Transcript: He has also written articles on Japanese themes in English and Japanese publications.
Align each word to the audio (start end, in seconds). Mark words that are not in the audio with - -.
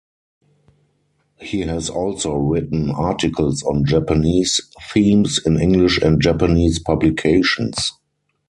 He 1.39 1.59
has 1.59 1.87
also 1.87 2.33
written 2.33 2.89
articles 2.89 3.61
on 3.61 3.85
Japanese 3.85 4.59
themes 4.91 5.37
in 5.45 5.59
English 5.61 6.01
and 6.01 6.19
Japanese 6.19 6.79
publications. 6.79 7.91